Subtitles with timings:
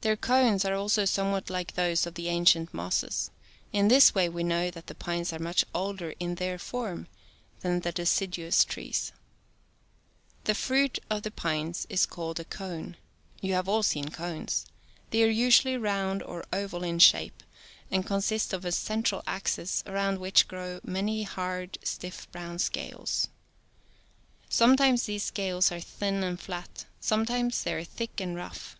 [0.00, 3.30] 86 Their cones are also somewhat like those of the ancient mosses.
[3.72, 7.06] In this way we know that the pines are much older in their form
[7.60, 9.12] than the de ciduous trees.
[10.44, 12.98] The fruit of the pines is called a cone.
[13.40, 14.66] You have all seen cones.
[15.08, 17.42] They are usually round or oval in shape,
[17.90, 21.78] and consist of a central axis, around which grow many stiff, hard,
[22.30, 23.28] brown scales.
[24.50, 28.76] Sometimes these scales are thin and flat, some times they are thick and rough.